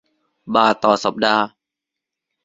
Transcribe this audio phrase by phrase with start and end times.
[0.55, 1.45] บาทต่อสัปดาห์